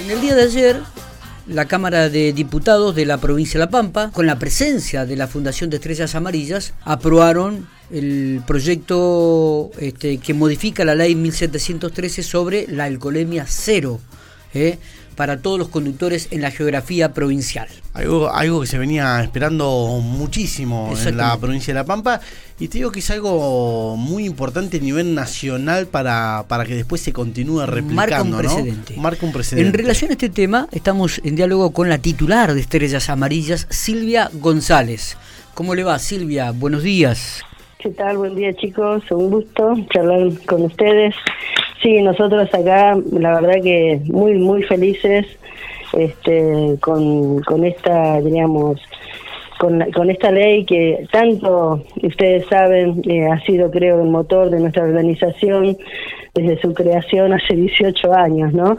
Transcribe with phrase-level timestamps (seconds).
[0.00, 0.80] En el día de ayer,
[1.46, 5.28] la Cámara de Diputados de la provincia de La Pampa, con la presencia de la
[5.28, 12.84] Fundación de Estrellas Amarillas, aprobaron el proyecto este, que modifica la ley 1713 sobre la
[12.84, 14.00] alcoholemia cero.
[14.54, 14.78] ¿eh?
[15.20, 17.68] Para todos los conductores en la geografía provincial.
[17.92, 22.22] Algo, algo que se venía esperando muchísimo en la provincia de La Pampa
[22.58, 27.02] y te digo que es algo muy importante a nivel nacional para, para que después
[27.02, 27.96] se continúe replicando.
[27.96, 28.96] Marca un precedente.
[28.96, 29.68] Marca un precedente.
[29.68, 34.30] En relación a este tema, estamos en diálogo con la titular de Estrellas Amarillas, Silvia
[34.32, 35.18] González.
[35.52, 36.50] ¿Cómo le va, Silvia?
[36.52, 37.42] Buenos días.
[37.76, 38.16] ¿Qué tal?
[38.16, 39.02] Buen día, chicos.
[39.10, 41.14] Un gusto charlar con ustedes.
[41.82, 45.26] Sí, nosotros acá, la verdad que muy, muy felices
[45.94, 48.80] este, con, con esta, diríamos,
[49.58, 54.60] con, con esta ley que tanto, ustedes saben, eh, ha sido, creo, el motor de
[54.60, 55.76] nuestra organización
[56.34, 58.76] desde su creación hace 18 años, ¿no?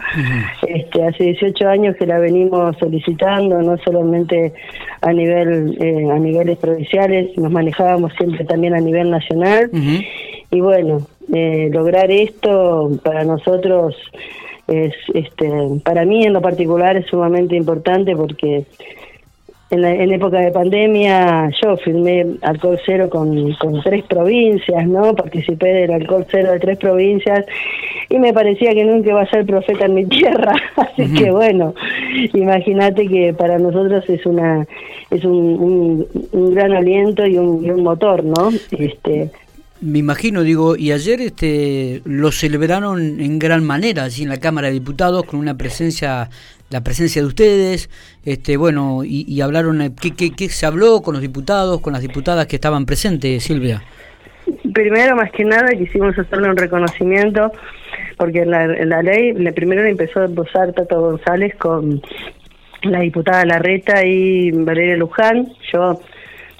[0.67, 4.53] este, hace 18 años que la venimos solicitando, no solamente
[5.01, 9.69] a nivel eh, a niveles provinciales, nos manejábamos siempre también a nivel nacional.
[10.51, 13.95] Y bueno, eh, lograr esto para nosotros
[14.67, 15.49] es, este,
[15.83, 18.65] para mí en lo particular es sumamente importante porque
[19.69, 25.15] en, la, en época de pandemia yo firmé alcohol cero con, con tres provincias, ¿no?
[25.15, 27.45] Participé del alcohol cero de tres provincias
[28.09, 31.73] y me parecía que nunca iba a ser profeta en mi tierra, así que bueno,
[32.33, 34.67] imagínate que para nosotros es una
[35.09, 38.49] es un, un, gran aliento y un, y un motor, ¿no?
[38.71, 39.31] Este
[39.81, 44.67] me imagino, digo, y ayer este lo celebraron en gran manera, así en la Cámara
[44.67, 46.29] de Diputados, con una presencia,
[46.69, 47.89] la presencia de ustedes,
[48.23, 52.45] este bueno, y, hablaron, eh, ¿qué, qué, se habló con los diputados, con las diputadas
[52.45, 53.81] que estaban presentes, Silvia?
[54.73, 57.51] Primero, más que nada, quisimos hacerle un reconocimiento,
[58.17, 62.01] porque la, la ley, la primero empezó a posar Tato González con
[62.83, 65.99] la diputada Larreta y Valeria Luján, yo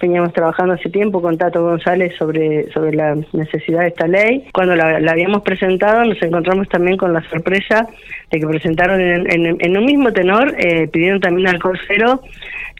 [0.01, 4.45] veníamos trabajando hace tiempo con Tato González sobre, sobre la necesidad de esta ley.
[4.53, 7.87] Cuando la, habíamos presentado nos encontramos también con la sorpresa
[8.31, 12.21] de que presentaron en, en, un mismo tenor, eh, pidieron también alcohol cero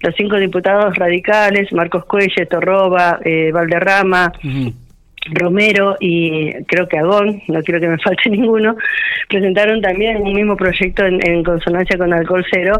[0.01, 4.31] los cinco diputados radicales, Marcos Cuelle, Torroba, eh, Valderrama,
[5.29, 8.75] Romero y creo que Agón, no quiero que me falte ninguno,
[9.29, 12.79] presentaron también un mismo proyecto en, en consonancia con alcohol cero.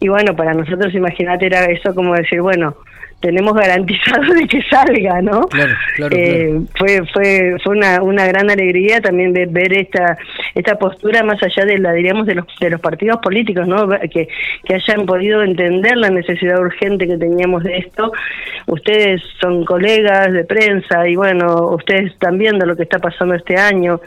[0.00, 2.74] Y bueno, para nosotros, imagínate, era eso como decir, bueno,
[3.20, 5.46] tenemos garantizado de que salga, ¿no?
[5.48, 10.16] Claro, claro, eh, Fue fue fue una, una gran alegría también ver, ver esta
[10.54, 13.88] esta postura más allá de la diríamos de los de los partidos políticos, ¿no?
[14.10, 14.28] Que
[14.64, 18.12] que hayan podido entender la necesidad urgente que teníamos de esto.
[18.66, 23.56] Ustedes son colegas de prensa y bueno, ustedes están viendo lo que está pasando este
[23.56, 24.00] año.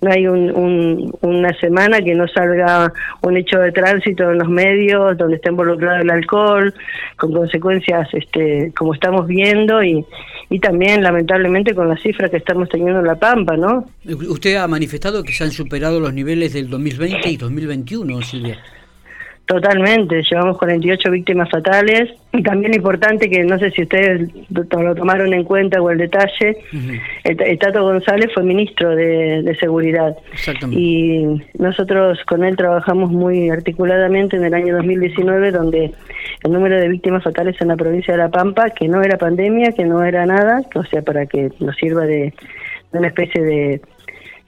[0.00, 5.16] No hay un, una semana que no salga un hecho de tránsito en los medios
[5.16, 6.74] donde está involucrado el alcohol
[7.16, 10.04] con consecuencias este como estamos viendo y,
[10.50, 13.86] y también lamentablemente con las cifras que estamos teniendo en La Pampa, ¿no?
[14.04, 18.58] Usted ha manifestado que se han superado los niveles del 2020 y 2021, Silvia.
[19.46, 22.10] Totalmente, llevamos 48 víctimas fatales.
[22.32, 26.56] Y también importante que no sé si ustedes lo tomaron en cuenta o el detalle,
[27.24, 30.16] el, Tato González fue ministro de, Seguridad.
[30.70, 31.26] Y
[31.58, 35.92] nosotros con él trabajamos muy articuladamente en el año 2019 donde
[36.42, 39.72] el número de víctimas fatales en la provincia de La Pampa, que no era pandemia,
[39.72, 42.32] que no era nada, o sea, para que nos sirva de
[42.92, 43.80] una especie de,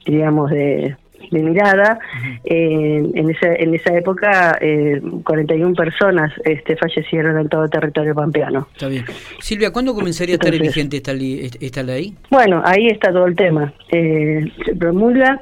[0.05, 0.95] digamos, de
[1.31, 1.99] de mirada.
[2.43, 8.15] Eh, en, esa, en esa época, eh, 41 personas este, fallecieron en todo el territorio
[8.15, 8.67] pampeano.
[8.73, 9.05] Está bien.
[9.39, 12.15] Silvia, ¿cuándo comenzaría a estar vigente esta, esta ley?
[12.29, 13.73] Bueno, ahí está todo el tema.
[13.91, 15.41] Eh, se promulga,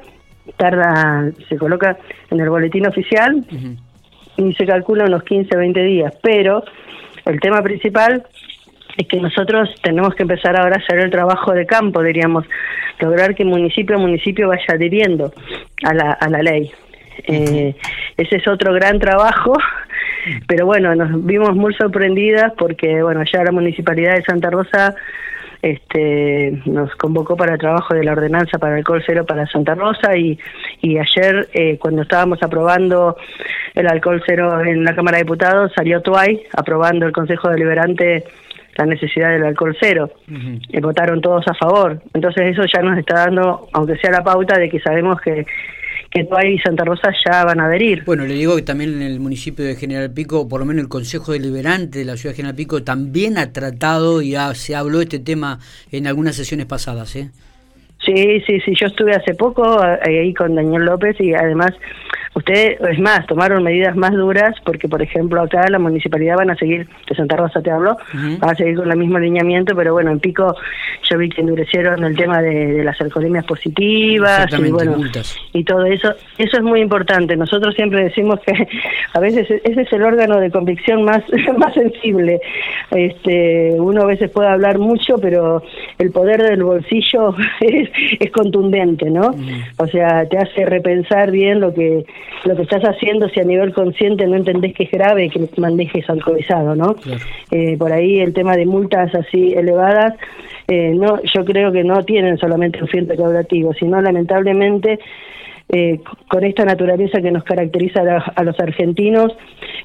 [0.56, 1.98] tarda, se coloca
[2.30, 3.44] en el boletín oficial
[4.36, 6.62] y se calcula unos 15, 20 días, pero
[7.24, 8.24] el tema principal
[8.96, 12.44] es que nosotros tenemos que empezar ahora a hacer el trabajo de campo, diríamos,
[13.00, 15.32] lograr que municipio a municipio vaya adhiriendo
[15.84, 16.70] a la, a la ley.
[17.24, 17.74] Eh,
[18.16, 19.54] ese es otro gran trabajo,
[20.46, 24.94] pero bueno, nos vimos muy sorprendidas porque, bueno, ya la Municipalidad de Santa Rosa
[25.62, 30.16] este, nos convocó para el trabajo de la ordenanza para alcohol cero para Santa Rosa
[30.16, 30.38] y,
[30.80, 33.16] y ayer eh, cuando estábamos aprobando
[33.74, 38.24] el alcohol cero en la Cámara de Diputados salió Tuay aprobando el Consejo Deliberante
[38.78, 40.10] la necesidad del alcohol cero.
[40.28, 42.00] y votaron todos a favor.
[42.14, 45.46] Entonces eso ya nos está dando, aunque sea la pauta, de que sabemos que
[46.10, 48.04] que Tuay y Santa Rosa ya van a adherir.
[48.04, 50.88] Bueno, le digo que también en el municipio de General Pico, por lo menos el
[50.88, 55.04] Consejo Deliberante de la ciudad de General Pico también ha tratado y se habló de
[55.04, 55.58] este tema
[55.90, 57.30] en algunas sesiones pasadas, ¿eh?
[58.04, 61.72] Sí, sí, sí, yo estuve hace poco eh, ahí con Daniel López y además
[62.36, 66.54] Usted, es más, tomaron medidas más duras porque, por ejemplo, acá la municipalidad van a
[66.54, 70.10] seguir, de Santa Rosa te hablo, van a seguir con el mismo alineamiento, pero bueno,
[70.10, 70.54] en Pico
[71.08, 74.98] yo vi que endurecieron el tema de, las alcoholemias positivas y bueno,
[75.54, 76.12] y todo eso.
[76.36, 77.36] Eso es muy importante.
[77.36, 78.52] Nosotros siempre decimos que
[79.14, 81.22] a veces ese es el órgano de convicción más,
[81.56, 82.42] más sensible.
[82.90, 85.62] Este, uno a veces puede hablar mucho, pero
[85.98, 87.88] el poder del bolsillo es,
[88.20, 89.34] es contundente, ¿no?
[89.78, 92.04] O sea, te hace repensar bien lo que
[92.44, 96.08] lo que estás haciendo si a nivel consciente no entendés que es grave que manejes
[96.08, 96.96] alcoholizado, ¿no?
[97.50, 100.14] Eh, por ahí el tema de multas así elevadas,
[100.68, 104.98] eh, no, yo creo que no tienen solamente un fin recaudativo, sino lamentablemente
[105.68, 108.02] eh, con esta naturaleza que nos caracteriza
[108.34, 109.32] a, los argentinos,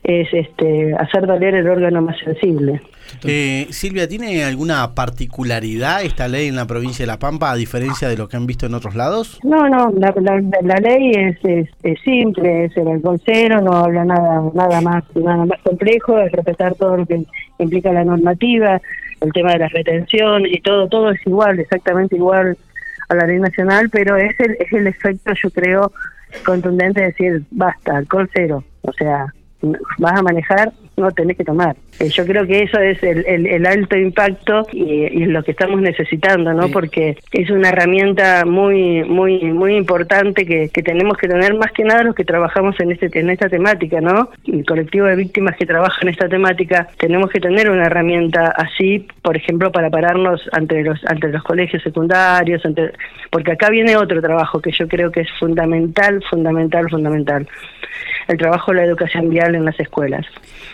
[0.03, 2.81] es este, hacer doler el órgano más sensible.
[3.23, 8.07] Eh, Silvia, ¿tiene alguna particularidad esta ley en la provincia de La Pampa a diferencia
[8.07, 9.39] de lo que han visto en otros lados?
[9.43, 13.21] No, no, la, ley es, es, simple, es el alcohol
[13.63, 17.23] no habla nada, nada más, nada más complejo, es respetar todo lo que
[17.59, 18.81] implica la normativa,
[19.21, 22.57] el tema de la retención y todo, todo es igual, exactamente igual
[23.09, 25.91] a la ley nacional, pero es el, es el efecto, yo creo,
[26.45, 28.63] contundente de decir, basta, alcohol cero.
[28.81, 31.75] O sea, vas a manejar, no tenés que tomar.
[31.99, 35.81] Eh, yo creo que eso es el, el, alto impacto y, y, lo que estamos
[35.81, 36.69] necesitando, ¿no?
[36.69, 41.83] Porque es una herramienta muy muy muy importante que, que, tenemos que tener más que
[41.83, 44.29] nada los que trabajamos en este en esta temática, ¿no?
[44.47, 49.05] El colectivo de víctimas que trabaja en esta temática tenemos que tener una herramienta así,
[49.21, 52.91] por ejemplo, para pararnos ante los ante los colegios secundarios, ante,
[53.29, 57.47] porque acá viene otro trabajo que yo creo que es fundamental, fundamental, fundamental
[58.31, 60.25] el trabajo de la educación vial en las escuelas.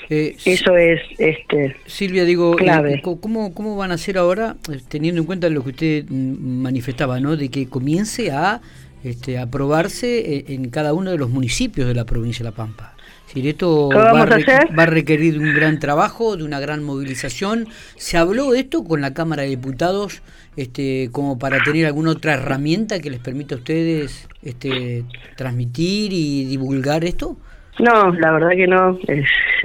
[0.09, 3.01] Eh, Eso es este Silvia, digo, eh, clave.
[3.01, 7.19] ¿cómo, ¿cómo van a hacer ahora, eh, teniendo en cuenta lo que usted mm, manifestaba,
[7.19, 7.35] ¿no?
[7.35, 8.61] de que comience a
[9.03, 12.93] este, aprobarse en cada uno de los municipios de la provincia de La Pampa?
[13.33, 17.67] Si esto va a, va a, requerir un gran trabajo, de una gran movilización.
[17.97, 20.21] ¿Se habló de esto con la Cámara de Diputados
[20.55, 25.03] este, como para tener alguna otra herramienta que les permita a ustedes este,
[25.35, 27.37] transmitir y divulgar esto?
[27.79, 28.97] No, la verdad que no.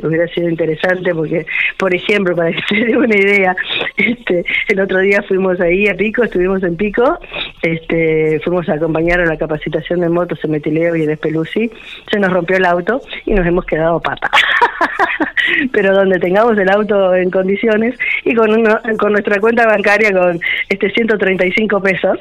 [0.02, 1.46] hubiera sido interesante porque,
[1.78, 3.56] por ejemplo, para que se dé una idea,
[3.96, 7.18] este, el otro día fuimos ahí a Pico, estuvimos en Pico,
[7.62, 11.70] este, fuimos a acompañar a la capacitación de motos en Metileo y en Espeluzzi,
[12.10, 14.30] se nos rompió el auto y nos hemos quedado pata.
[15.72, 20.38] Pero donde tengamos el auto en condiciones y con, uno, con nuestra cuenta bancaria con
[20.68, 22.18] este 135 pesos.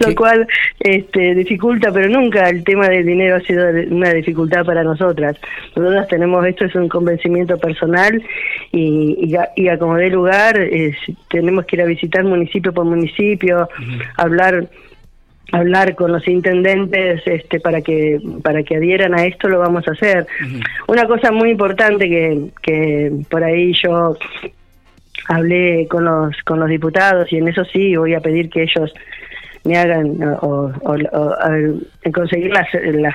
[0.00, 0.46] lo cual
[0.78, 5.36] este, dificulta, pero nunca el tema del dinero ha sido una dificultad para nosotras.
[5.76, 8.22] Nosotras tenemos, esto es un convencimiento personal
[8.72, 10.58] y, y, a, como dé lugar,
[11.28, 13.68] tenemos que ir a visitar municipio por municipio,
[14.16, 14.68] hablar
[15.52, 19.92] hablar con los intendentes este para que para que adhieran a esto lo vamos a
[19.92, 20.26] hacer.
[20.86, 24.16] Una cosa muy importante que, que por ahí yo
[25.28, 28.92] hablé con los con los diputados y en eso sí voy a pedir que ellos
[29.70, 30.72] me hagan o,
[32.12, 33.14] conseguir las, las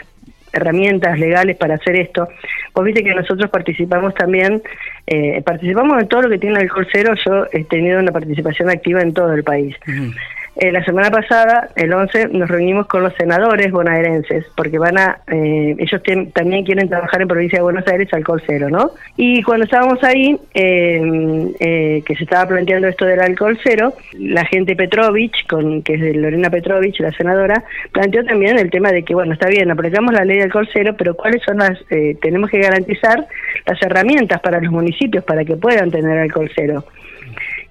[0.54, 2.28] herramientas legales para hacer esto.
[2.74, 4.62] Vos viste que nosotros participamos también,
[5.06, 9.02] eh, participamos en todo lo que tiene alcohol cero, yo he tenido una participación activa
[9.02, 9.76] en todo el país.
[10.58, 15.20] Eh, la semana pasada, el 11, nos reunimos con los senadores bonaerenses, porque van a,
[15.28, 16.02] eh, ellos
[16.34, 18.92] también quieren trabajar en provincia de Buenos Aires alcohol cero, ¿no?
[19.18, 24.78] Y cuando estábamos ahí, eh, que se estaba planteando esto del alcohol cero, la gente
[24.78, 29.14] Petrovich, con, que es de Lorena Petrovich, la senadora, planteó también el tema de que,
[29.14, 31.78] bueno, está bien, aplicamos la ley de alcohol cero, pero ¿cuáles son las,
[32.22, 33.28] tenemos que garantizar
[33.66, 36.86] las herramientas para los municipios para que puedan tener alcohol cero?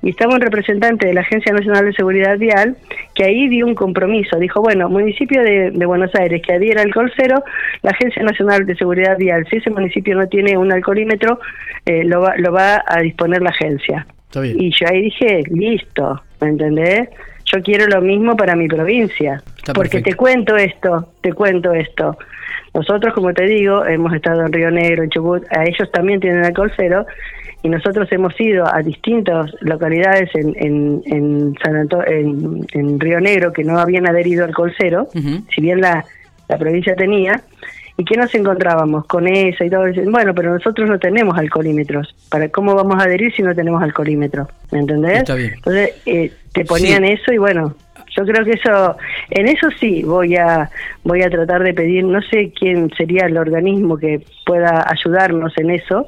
[0.04, 2.76] Y estaba un representante de la Agencia Nacional de Seguridad Vial
[3.14, 4.38] que ahí dio un compromiso.
[4.38, 7.42] Dijo, bueno, municipio de, Buenos Aires que adhiera alcohol cero,
[7.80, 11.40] la Agencia Nacional de Seguridad Vial, si ese municipio no tiene un alcoholímetro,
[11.86, 14.06] eh, lo, va, lo va a disponer la agencia.
[14.42, 17.08] Y yo ahí dije, listo, ¿me entendés?
[17.46, 19.42] Yo quiero lo mismo para mi provincia.
[19.74, 22.18] porque te cuento esto, te cuento esto.
[22.74, 26.44] Nosotros, como te digo, hemos estado en Río Negro, en Chubut, a ellos también tienen
[26.44, 27.06] alcohol cero
[27.64, 33.64] y nosotros hemos ido a distintas localidades en, en, en, San en, Río Negro que
[33.64, 36.04] no habían adherido al colcero, si bien la,
[36.46, 37.40] la provincia tenía,
[37.96, 39.84] y que nos encontrábamos con eso y todo.
[40.10, 42.14] Bueno, pero nosotros no tenemos alcoholímetros.
[42.28, 44.46] ¿Para cómo vamos a adherir si no tenemos alcoholímetro?
[44.70, 45.20] ¿Me entendés?
[45.20, 47.74] Entonces eh, te ponían eso y bueno,
[48.16, 48.96] yo creo que eso,
[49.30, 50.70] en eso sí voy a
[51.02, 55.70] voy a tratar de pedir, no sé quién sería el organismo que pueda ayudarnos en
[55.70, 56.06] eso,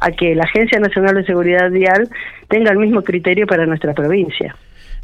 [0.00, 2.08] a que la Agencia Nacional de Seguridad Vial
[2.48, 4.54] tenga el mismo criterio para nuestra provincia.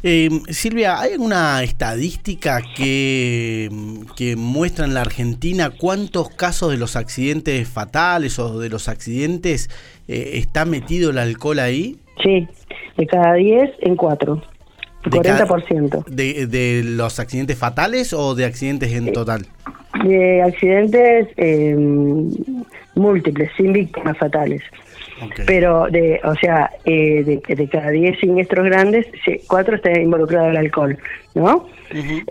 [0.03, 3.69] Eh, Silvia, ¿hay alguna estadística que,
[4.17, 9.69] que muestra en la Argentina cuántos casos de los accidentes fatales o de los accidentes
[10.07, 11.97] eh, está metido el alcohol ahí?
[12.23, 12.47] Sí,
[12.97, 14.41] de cada 10 en 4.
[15.03, 16.05] 40%.
[16.05, 19.45] De, ¿De los accidentes fatales o de accidentes en total?
[20.03, 21.75] De accidentes eh,
[22.95, 24.61] múltiples, sin víctimas fatales.
[25.45, 29.05] Pero, de, o sea, eh, de, de, cada 10 siniestros grandes,
[29.47, 30.97] 4 está involucrado el alcohol,
[31.35, 31.67] ¿no?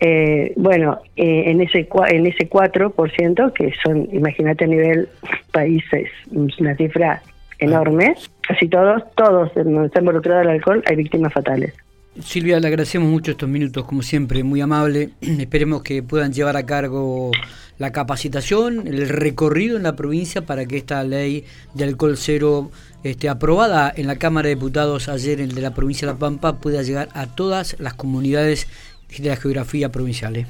[0.00, 5.08] eh, bueno, eh, en ese en ese 4%, que son, imagínate a nivel
[5.52, 7.22] países, una cifra
[7.58, 11.74] enorme, casi todos, todos donde está involucrado el alcohol, hay víctimas fatales.
[12.19, 15.11] Silvia, le agradecemos mucho estos minutos, como siempre, muy amable.
[15.21, 17.31] Esperemos que puedan llevar a cargo
[17.79, 22.71] la capacitación, el recorrido en la provincia para que esta ley de alcohol cero
[23.05, 26.61] este, aprobada en la Cámara de Diputados ayer el de la provincia de La Pampa
[26.61, 28.69] pueda llegar a todas las comunidades
[29.17, 30.37] de la geografía provincial.
[30.37, 30.47] ¿eh?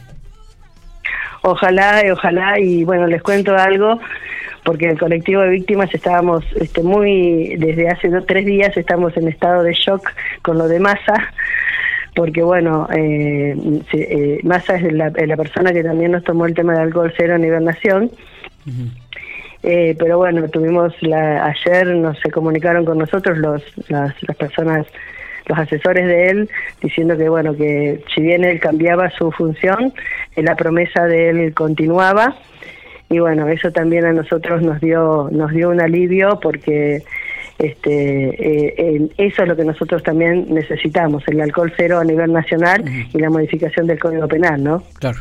[1.43, 4.01] Ojalá, ojalá, y bueno, les cuento algo
[4.65, 9.63] porque el colectivo de víctimas estábamos este, muy, desde hace tres días estamos en estado
[9.63, 10.11] de shock
[10.43, 11.33] con lo de masa,
[12.15, 13.57] porque bueno, eh,
[13.93, 17.35] eh, Massa es la, la, persona que también nos tomó el tema del alcohol cero
[17.37, 18.11] a nivel nación.
[19.63, 24.87] eh, pero bueno, tuvimos la, ayer nos se comunicaron con nosotros los las, las personas
[25.47, 26.51] los asesores de él
[26.81, 29.93] diciendo que bueno que si bien él cambiaba su función
[30.37, 32.37] eh, la promesa de él continuaba
[33.11, 37.03] y bueno eso también a nosotros nos dio nos dio un alivio porque
[37.59, 42.81] este eh, eso es lo que nosotros también necesitamos el alcohol cero a nivel nacional
[42.83, 43.09] uh -huh.
[43.13, 45.19] y la modificación del código penal no claro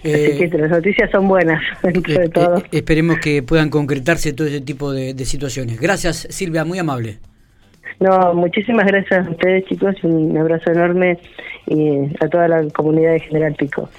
[0.00, 2.62] Así eh, que las noticias son buenas dentro eh, de todo.
[2.70, 5.80] esperemos que puedan concretarse todo ese tipo de, de, situaciones.
[5.80, 7.18] Gracias, Silvia, muy amable.
[7.98, 11.18] No, muchísimas gracias a ustedes, chicos, un abrazo enorme
[11.66, 13.90] y a toda la comunidad de General Pico.